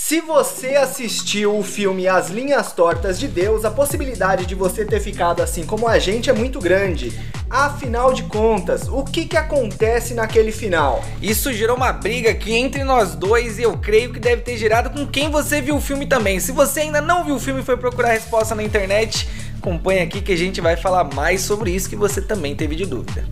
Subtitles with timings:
[0.00, 5.00] Se você assistiu o filme As Linhas Tortas de Deus, a possibilidade de você ter
[5.00, 7.12] ficado assim como a gente é muito grande.
[7.50, 11.04] Afinal de contas, o que, que acontece naquele final?
[11.20, 14.88] Isso gerou uma briga aqui entre nós dois e eu creio que deve ter gerado
[14.88, 16.38] com quem você viu o filme também.
[16.38, 19.28] Se você ainda não viu o filme e foi procurar a resposta na internet,
[19.58, 22.86] acompanha aqui que a gente vai falar mais sobre isso que você também teve de
[22.86, 23.26] dúvida.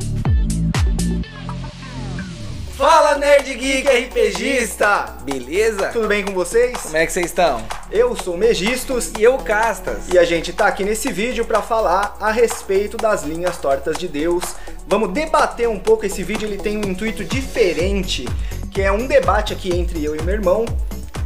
[2.77, 5.15] Fala Nerd Geek RPGista!
[5.23, 5.89] Beleza?
[5.89, 6.77] Tudo bem com vocês?
[6.83, 7.63] Como é que vocês estão?
[7.91, 10.09] Eu sou o Megistos E eu Castas.
[10.13, 14.07] e a gente tá aqui nesse vídeo para falar a respeito das linhas tortas de
[14.07, 14.45] Deus.
[14.87, 18.27] Vamos debater um pouco esse vídeo, ele tem um intuito diferente,
[18.71, 20.67] que é um debate aqui entre eu e meu irmão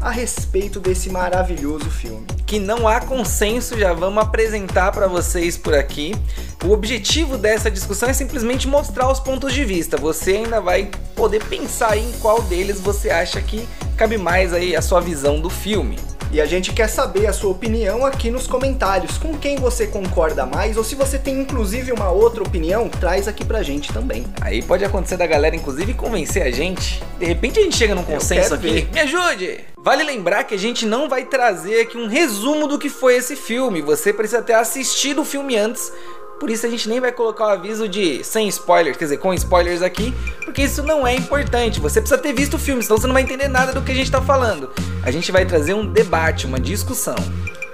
[0.00, 2.26] a respeito desse maravilhoso filme.
[2.50, 6.16] Que não há consenso, já vamos apresentar para vocês por aqui.
[6.64, 9.96] O objetivo dessa discussão é simplesmente mostrar os pontos de vista.
[9.96, 14.82] Você ainda vai poder pensar em qual deles você acha que cabe mais aí a
[14.82, 15.96] sua visão do filme.
[16.32, 20.46] E a gente quer saber a sua opinião aqui nos comentários, com quem você concorda
[20.46, 24.24] mais, ou se você tem inclusive uma outra opinião, traz aqui pra gente também.
[24.40, 27.02] Aí pode acontecer da galera, inclusive, convencer a gente.
[27.18, 28.70] De repente a gente chega num consenso aqui.
[28.70, 28.88] ver.
[28.92, 29.64] Me ajude!
[29.82, 33.34] Vale lembrar que a gente não vai trazer aqui um resumo do que foi esse
[33.34, 33.82] filme.
[33.82, 35.90] Você precisa ter assistido o filme antes.
[36.40, 39.34] Por isso a gente nem vai colocar o aviso de sem spoilers, quer dizer, com
[39.34, 41.78] spoilers aqui, porque isso não é importante.
[41.78, 43.94] Você precisa ter visto o filme, senão você não vai entender nada do que a
[43.94, 44.70] gente tá falando.
[45.02, 47.16] A gente vai trazer um debate, uma discussão.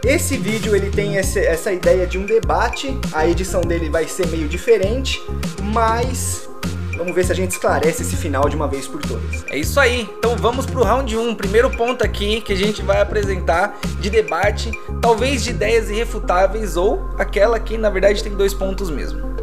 [0.05, 4.49] Esse vídeo ele tem essa ideia de um debate, a edição dele vai ser meio
[4.49, 5.23] diferente,
[5.63, 6.49] mas
[6.97, 9.45] vamos ver se a gente esclarece esse final de uma vez por todas.
[9.49, 10.09] É isso aí.
[10.19, 11.35] Então vamos pro round 1.
[11.35, 17.11] Primeiro ponto aqui que a gente vai apresentar de debate, talvez de ideias irrefutáveis ou
[17.19, 19.37] aquela que na verdade tem dois pontos mesmo.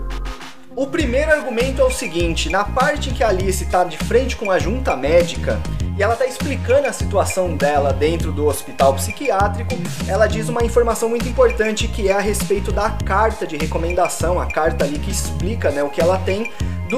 [0.75, 4.35] O primeiro argumento é o seguinte: na parte em que a Alice está de frente
[4.35, 5.61] com a junta médica
[5.95, 9.75] e ela está explicando a situação dela dentro do hospital psiquiátrico,
[10.07, 14.47] ela diz uma informação muito importante que é a respeito da carta de recomendação, a
[14.47, 16.51] carta ali que explica né, o que ela tem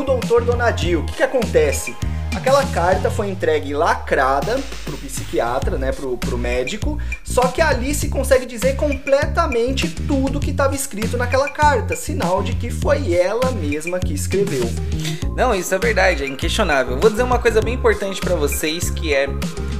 [0.03, 0.43] do Dr.
[0.43, 1.01] Donadio.
[1.01, 1.95] O que, que acontece?
[2.35, 8.07] Aquela carta foi entregue lacrada pro psiquiatra, né, pro, pro médico, só que a Alice
[8.09, 13.97] consegue dizer completamente tudo que estava escrito naquela carta, sinal de que foi ela mesma
[13.99, 14.69] que escreveu.
[15.35, 16.99] Não, isso é verdade, é inquestionável.
[16.99, 19.27] Vou dizer uma coisa bem importante pra vocês que é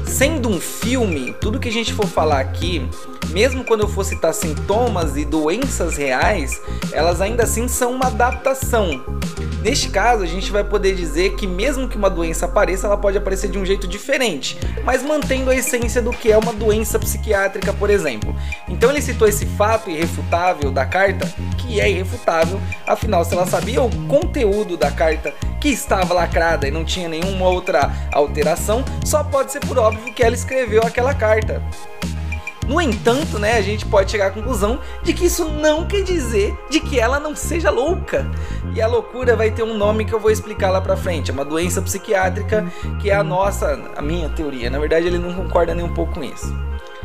[0.06, 2.88] sendo um filme, tudo que a gente for falar aqui,
[3.32, 6.62] mesmo quando eu for citar sintomas e doenças reais,
[6.94, 9.04] elas ainda assim são uma adaptação.
[9.66, 13.18] Neste caso, a gente vai poder dizer que mesmo que uma doença apareça, ela pode
[13.18, 17.74] aparecer de um jeito diferente, mas mantendo a essência do que é uma doença psiquiátrica,
[17.74, 18.36] por exemplo.
[18.70, 21.28] Então ele citou esse fato irrefutável da carta,
[21.58, 26.72] que é irrefutável, afinal, se ela sabia o conteúdo da carta que estava lacrada e
[26.72, 31.60] não tinha nenhuma outra alteração, só pode ser por óbvio que ela escreveu aquela carta.
[32.68, 36.58] No entanto, né, a gente pode chegar à conclusão de que isso não quer dizer
[36.70, 38.26] de que ela não seja louca.
[38.74, 41.30] E a loucura vai ter um nome que eu vou explicar lá pra frente.
[41.30, 42.66] É uma doença psiquiátrica
[43.00, 44.70] que é a nossa, a minha teoria.
[44.70, 46.54] Na verdade, ele não concorda nem um pouco com isso.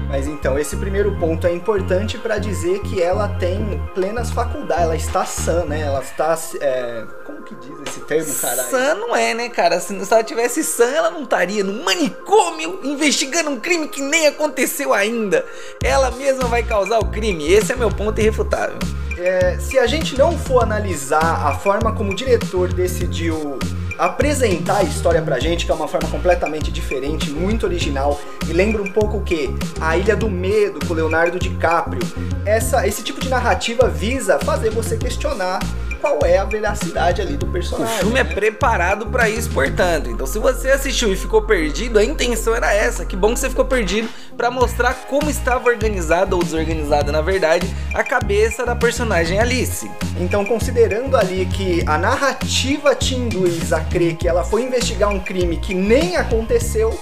[0.09, 4.97] Mas então, esse primeiro ponto é importante para dizer que ela tem plenas faculdades, ela
[4.97, 5.81] está sã, né?
[5.83, 6.37] Ela está.
[6.61, 8.71] é, como que diz esse termo, caralho?
[8.71, 9.79] Sã não é, né, cara?
[9.81, 14.93] Se ela tivesse sã, ela não estaria no manicômio investigando um crime que nem aconteceu
[14.93, 15.45] ainda.
[15.83, 17.51] Ela mesma vai causar o crime.
[17.51, 18.79] Esse é meu ponto irrefutável.
[19.17, 23.59] É, se a gente não for analisar a forma como o diretor decidiu
[24.01, 28.19] apresentar a história pra gente, que é uma forma completamente diferente, muito original,
[28.49, 29.51] e lembra um pouco o que?
[29.79, 32.01] A Ilha do Medo com Leonardo DiCaprio.
[32.47, 35.59] Essa, esse tipo de narrativa visa fazer você questionar
[36.01, 37.99] qual é a veracidade ali do O personagem.
[37.99, 38.35] filme é né?
[38.35, 40.11] preparado pra isso, portanto.
[40.11, 43.05] Então, se você assistiu e ficou perdido, a intenção era essa.
[43.05, 47.69] Que bom que você ficou perdido pra mostrar como estava organizada ou desorganizada, na verdade,
[47.95, 49.91] a cabeça da personagem Alice.
[50.19, 55.21] Então, considerando ali que a narrativa te induz a crer que ela foi investigar um
[55.21, 56.99] crime que nem aconteceu,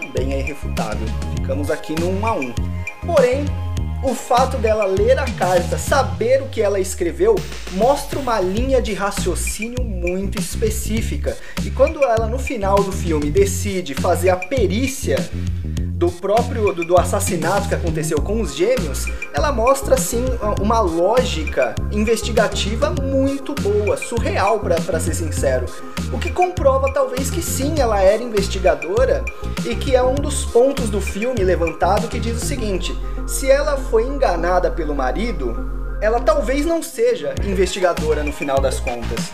[0.00, 1.06] também é irrefutável.
[1.36, 2.54] Ficamos aqui no 1 a 1.
[3.06, 3.44] Porém,
[4.02, 7.34] o fato dela ler a carta, saber o que ela escreveu,
[7.72, 11.36] mostra uma linha de raciocínio muito específica.
[11.64, 15.16] E quando ela no final do filme decide fazer a perícia
[15.96, 20.24] do próprio do, do assassinato que aconteceu com os gêmeos, ela mostra assim
[20.60, 25.64] uma lógica investigativa muito boa, surreal para ser sincero.
[26.12, 29.24] O que comprova talvez que sim, ela era investigadora
[29.64, 32.94] e que é um dos pontos do filme levantado que diz o seguinte:
[33.26, 39.32] se ela foi enganada pelo marido, ela talvez não seja investigadora no final das contas.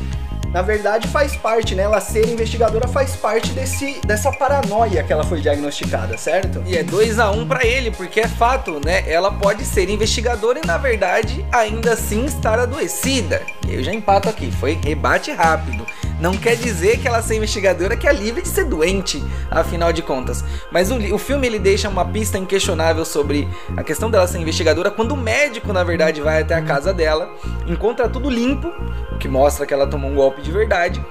[0.53, 1.83] na verdade faz parte, né?
[1.83, 6.63] Ela ser investigadora faz parte desse, dessa paranoia que ela foi diagnosticada, certo?
[6.67, 9.03] E é 2 a 1 um para ele, porque é fato, né?
[9.11, 13.43] Ela pode ser investigadora e na verdade ainda assim estar adoecida.
[13.69, 15.87] Eu já empato aqui, foi rebate rápido.
[16.23, 19.21] Não quer dizer que ela ser investigadora que é livre de ser doente,
[19.51, 20.45] afinal de contas.
[20.71, 24.89] Mas o, o filme ele deixa uma pista inquestionável sobre a questão dela ser investigadora
[24.89, 27.29] quando o médico, na verdade, vai até a casa dela,
[27.67, 28.69] encontra tudo limpo,
[29.11, 31.05] o que mostra que ela tomou um golpe de verdade,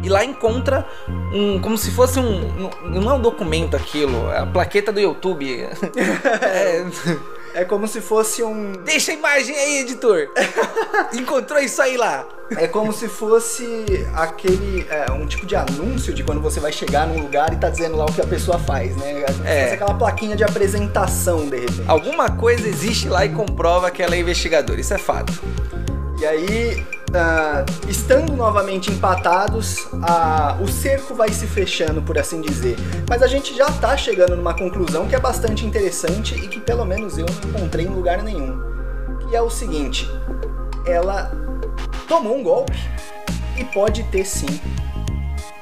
[0.00, 0.86] e lá encontra
[1.32, 5.66] um como se fosse um não é um documento aquilo é a plaqueta do YouTube
[6.42, 6.84] é,
[7.56, 8.72] é como se fosse um.
[8.84, 10.28] Deixa a imagem aí, editor!
[11.14, 12.28] Encontrou isso aí lá!
[12.50, 14.86] É como se fosse aquele.
[14.90, 17.96] É, um tipo de anúncio de quando você vai chegar num lugar e tá dizendo
[17.96, 19.24] lá o que a pessoa faz, né?
[19.46, 19.72] É.
[19.72, 21.82] aquela plaquinha de apresentação, de repente.
[21.88, 25.32] Alguma coisa existe lá e comprova que ela é investigadora, isso é fato.
[26.20, 26.86] E aí,
[27.16, 29.88] uh, estando novamente empatados,
[30.60, 32.76] o cerco vai se fechando, por assim dizer.
[33.08, 36.84] Mas a gente já está chegando numa conclusão que é bastante interessante e que pelo
[36.84, 38.60] menos eu não encontrei em lugar nenhum.
[39.28, 40.08] Que é o seguinte:
[40.86, 41.32] ela
[42.06, 42.78] tomou um golpe
[43.56, 44.60] e pode ter sim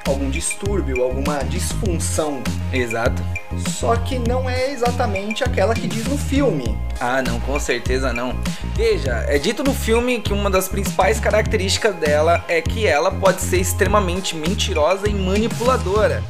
[0.07, 2.43] algum distúrbio, alguma disfunção.
[2.73, 3.23] Exato.
[3.69, 6.77] Só que não é exatamente aquela que diz no filme.
[7.01, 8.35] Ah, não, com certeza não.
[8.75, 13.41] Veja, é dito no filme que uma das principais características dela é que ela pode
[13.41, 16.23] ser extremamente mentirosa e manipuladora.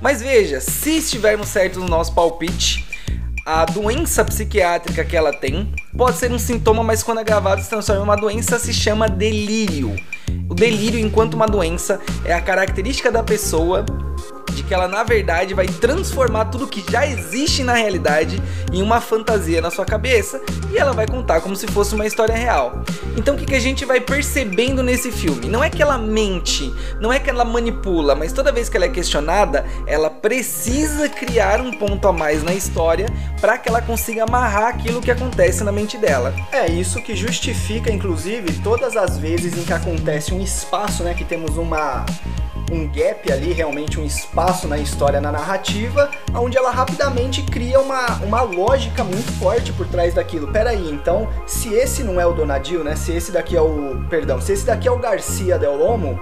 [0.00, 2.84] Mas veja, se estivermos certos no nosso palpite,
[3.46, 8.00] a doença psiquiátrica que ela tem pode ser um sintoma, mas quando agravado se transforma
[8.00, 9.96] em uma doença, se chama delírio.
[10.48, 13.86] O delírio, enquanto uma doença, é a característica da pessoa
[14.56, 18.42] de que ela na verdade vai transformar tudo que já existe na realidade
[18.72, 20.40] em uma fantasia na sua cabeça
[20.72, 22.82] e ela vai contar como se fosse uma história real.
[23.16, 25.46] Então o que, que a gente vai percebendo nesse filme?
[25.46, 28.86] Não é que ela mente, não é que ela manipula, mas toda vez que ela
[28.86, 33.06] é questionada, ela precisa criar um ponto a mais na história
[33.40, 36.34] para que ela consiga amarrar aquilo que acontece na mente dela.
[36.52, 41.24] É isso que justifica, inclusive, todas as vezes em que acontece um espaço, né, que
[41.24, 42.04] temos uma
[42.70, 48.06] um gap ali, realmente um espaço na história, na narrativa, onde ela rapidamente cria uma,
[48.22, 50.48] uma lógica muito forte por trás daquilo.
[50.48, 52.96] Peraí, então, se esse não é o Donadil, né?
[52.96, 54.04] Se esse daqui é o.
[54.08, 56.20] Perdão, se esse daqui é o Garcia Del Lomo,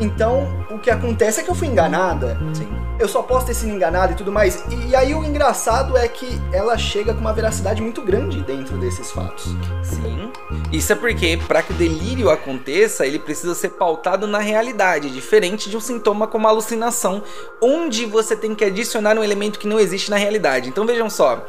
[0.00, 2.38] então o que acontece é que eu fui enganada.
[2.52, 2.68] Sim
[2.98, 4.64] eu só posso ter sido enganado e tudo mais.
[4.68, 8.76] E, e, aí o engraçado é que ela chega com uma veracidade muito grande dentro
[8.76, 9.54] desses fatos.
[9.82, 10.32] Sim.
[10.72, 15.70] Isso é porque, para que o delírio aconteça, ele precisa ser pautado na realidade, diferente
[15.70, 17.22] de um sintoma como alucinação,
[17.62, 20.68] onde você tem que adicionar um elemento que não existe na realidade.
[20.68, 21.46] Então vejam só,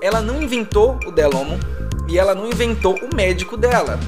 [0.00, 1.58] ela não inventou o Delomo
[2.06, 3.98] e ela não inventou o médico dela.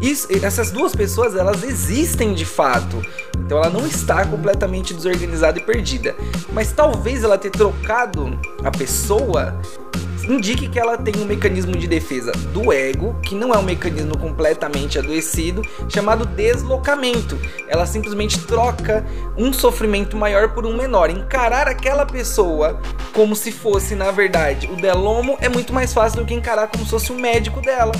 [0.00, 3.00] Isso, essas duas pessoas, elas existem de fato.
[3.38, 6.14] Então ela não está completamente desorganizada e perdida.
[6.52, 9.58] Mas talvez ela ter trocado a pessoa
[10.28, 14.16] indique que ela tem um mecanismo de defesa do ego, que não é um mecanismo
[14.18, 17.38] completamente adoecido, chamado deslocamento.
[17.68, 19.04] Ela simplesmente troca
[19.36, 21.10] um sofrimento maior por um menor.
[21.10, 22.80] Encarar aquela pessoa
[23.12, 26.84] como se fosse, na verdade, o Delomo é muito mais fácil do que encarar como
[26.84, 27.92] se fosse o médico dela.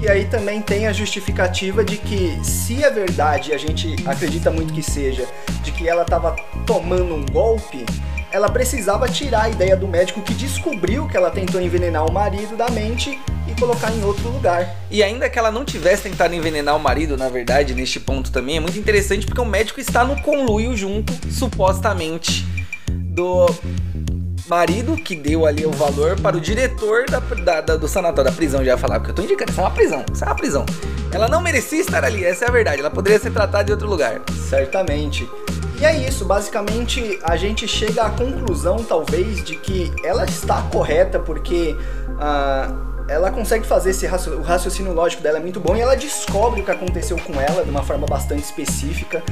[0.00, 4.72] E aí também tem a justificativa de que, se é verdade, a gente acredita muito
[4.72, 5.26] que seja,
[5.64, 7.84] de que ela estava tomando um golpe,
[8.30, 12.56] ela precisava tirar a ideia do médico que descobriu que ela tentou envenenar o marido
[12.56, 14.76] da mente e colocar em outro lugar.
[14.90, 18.58] E ainda que ela não tivesse tentado envenenar o marido, na verdade, neste ponto também
[18.58, 22.46] é muito interessante porque o médico está no conluio junto, supostamente,
[22.90, 23.46] do
[24.46, 28.36] marido que deu ali o valor para o diretor da, da, da, do sanatório, da
[28.36, 30.36] prisão, já ia falar, porque eu tô indicando, isso é uma prisão, isso é uma
[30.36, 30.66] prisão.
[31.12, 33.88] Ela não merecia estar ali, essa é a verdade, ela poderia ser tratada em outro
[33.88, 34.20] lugar.
[34.48, 35.28] Certamente.
[35.80, 41.18] E é isso, basicamente a gente chega à conclusão, talvez, de que ela está correta,
[41.18, 41.76] porque.
[42.08, 45.96] Uh, ela consegue fazer esse raciocínio, o raciocínio lógico dela é muito bom e ela
[45.96, 49.22] descobre o que aconteceu com ela de uma forma bastante específica,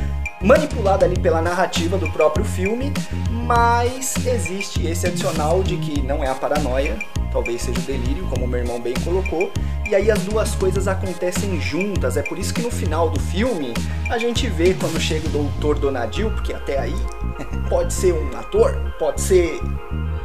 [0.40, 2.90] manipulada ali pela narrativa do próprio filme,
[3.30, 6.98] mas existe esse adicional de que não é a paranoia,
[7.36, 9.52] talvez seja o delírio, como meu irmão bem colocou,
[9.86, 12.16] e aí as duas coisas acontecem juntas.
[12.16, 13.74] É por isso que no final do filme
[14.10, 16.94] a gente vê quando chega o doutor Donadil, porque até aí
[17.68, 19.60] pode ser um ator, pode ser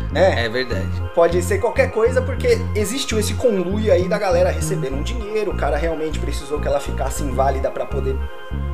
[0.10, 0.46] né?
[0.46, 0.90] É verdade.
[1.14, 5.58] Pode ser qualquer coisa, porque existiu esse conluio aí da galera recebendo um dinheiro, o
[5.58, 8.16] cara realmente precisou que ela ficasse inválida para poder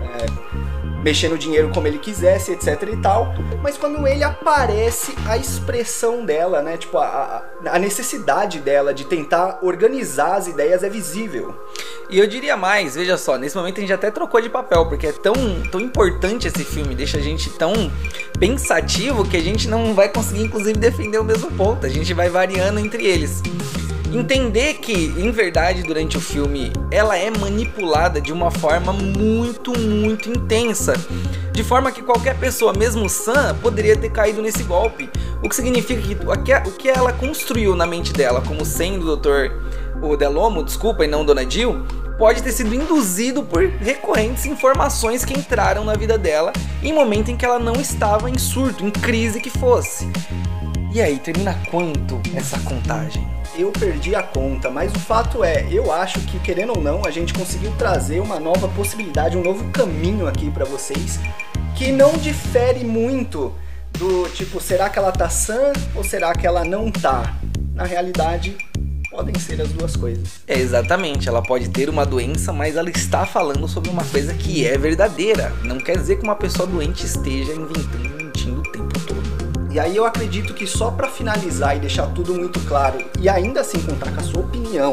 [0.01, 0.25] é,
[1.03, 3.33] mexer no dinheiro como ele quisesse, etc e tal.
[3.61, 6.77] Mas quando ele aparece, a expressão dela, né?
[6.77, 11.55] Tipo, a, a necessidade dela de tentar organizar as ideias é visível.
[12.09, 15.07] E eu diria mais, veja só, nesse momento a gente até trocou de papel, porque
[15.07, 15.33] é tão,
[15.69, 17.73] tão importante esse filme, deixa a gente tão
[18.39, 21.85] pensativo que a gente não vai conseguir, inclusive, defender o mesmo ponto.
[21.85, 23.41] A gente vai variando entre eles.
[24.17, 30.27] Entender que, em verdade, durante o filme, ela é manipulada de uma forma muito, muito
[30.27, 30.95] intensa.
[31.51, 35.07] De forma que qualquer pessoa, mesmo sã, poderia ter caído nesse golpe.
[35.43, 36.15] O que significa que
[36.67, 39.51] o que ela construiu na mente dela, como sendo o Dr
[40.01, 41.85] o Delomo, desculpa, e não Dona Jill,
[42.17, 47.37] pode ter sido induzido por recorrentes informações que entraram na vida dela em momento em
[47.37, 50.09] que ela não estava em surto, em crise que fosse.
[50.91, 53.36] E aí, termina quanto essa contagem?
[53.57, 57.09] Eu perdi a conta, mas o fato é, eu acho que querendo ou não, a
[57.09, 61.19] gente conseguiu trazer uma nova possibilidade, um novo caminho aqui para vocês,
[61.75, 63.51] que não difere muito
[63.97, 67.35] do tipo, será que ela tá sã ou será que ela não tá?
[67.73, 68.55] Na realidade,
[69.09, 70.41] podem ser as duas coisas.
[70.47, 71.27] É, exatamente.
[71.27, 75.51] Ela pode ter uma doença, mas ela está falando sobre uma coisa que é verdadeira.
[75.63, 78.96] Não quer dizer que uma pessoa doente esteja inventando mentindo o tempo.
[79.77, 83.61] E aí eu acredito que só para finalizar e deixar tudo muito claro e ainda
[83.61, 84.91] assim contar com a sua opinião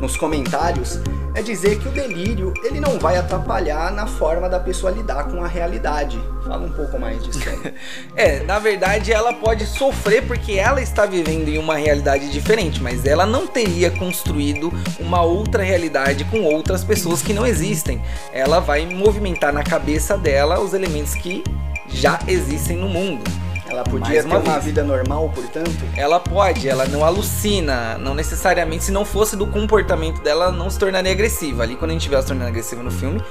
[0.00, 0.98] nos comentários,
[1.34, 5.44] é dizer que o delírio ele não vai atrapalhar na forma da pessoa lidar com
[5.44, 6.18] a realidade.
[6.42, 7.40] Fala um pouco mais disso.
[8.16, 13.04] é, na verdade ela pode sofrer porque ela está vivendo em uma realidade diferente, mas
[13.04, 18.02] ela não teria construído uma outra realidade com outras pessoas que não existem.
[18.32, 21.44] Ela vai movimentar na cabeça dela os elementos que
[21.88, 23.37] já existem no mundo.
[23.68, 25.70] Ela podia ter uma vida normal, portanto?
[25.94, 30.78] Ela pode, ela não alucina, não necessariamente, se não fosse do comportamento dela, não se
[30.78, 31.62] tornaria agressiva.
[31.62, 33.22] Ali, quando a gente vê ela se tornando agressiva no filme,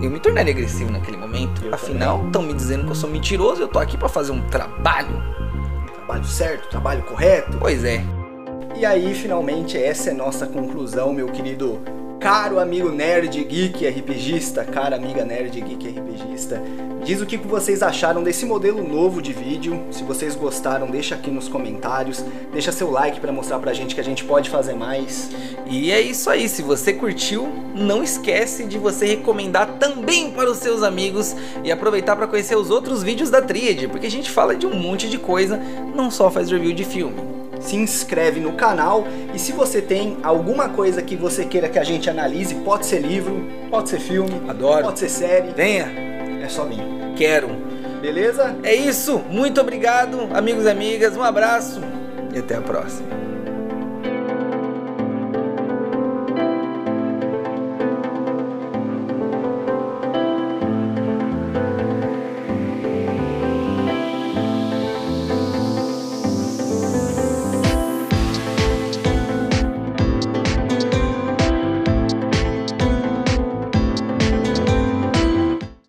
[0.00, 1.64] eu me tornaria agressivo naquele momento.
[1.64, 4.40] Eu Afinal, estão me dizendo que eu sou mentiroso, eu tô aqui para fazer um
[4.42, 5.22] trabalho.
[5.92, 7.56] trabalho certo, trabalho correto?
[7.58, 8.04] Pois é.
[8.76, 11.80] E aí, finalmente, essa é nossa conclusão, meu querido
[12.24, 16.58] caro amigo nerd geek RPGista, cara amiga nerd geek RPGista.
[17.04, 19.84] Diz o que vocês acharam desse modelo novo de vídeo.
[19.90, 22.24] Se vocês gostaram, deixa aqui nos comentários.
[22.50, 25.28] Deixa seu like para mostrar pra gente que a gente pode fazer mais.
[25.66, 26.48] E é isso aí.
[26.48, 32.16] Se você curtiu, não esquece de você recomendar também para os seus amigos e aproveitar
[32.16, 35.18] para conhecer os outros vídeos da Tríade, porque a gente fala de um monte de
[35.18, 35.60] coisa,
[35.94, 37.33] não só faz review de filme
[37.64, 41.84] se inscreve no canal e se você tem alguma coisa que você queira que a
[41.84, 44.84] gente analise, pode ser livro, pode ser filme, Adoro.
[44.84, 45.48] pode ser série.
[45.54, 45.86] Venha.
[46.42, 46.82] É só vir.
[47.16, 47.48] Quero.
[48.00, 48.54] Beleza?
[48.62, 49.18] É isso.
[49.30, 51.16] Muito obrigado, amigos e amigas.
[51.16, 51.80] Um abraço
[52.34, 53.33] e até a próxima.